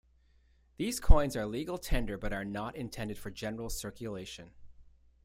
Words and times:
These 0.77 0.99
coins 0.99 1.35
are 1.35 1.45
legal 1.45 1.77
tender 1.77 2.17
but 2.17 2.33
are 2.33 2.43
not 2.43 2.75
intended 2.75 3.19
for 3.19 3.29
general 3.29 3.69
circulation. 3.69 4.49